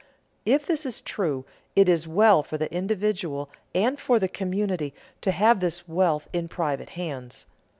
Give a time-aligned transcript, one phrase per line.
[0.47, 1.45] If this is true,
[1.75, 6.47] it is well for the individual and for the community to have this wealth in
[6.47, 7.45] private hands.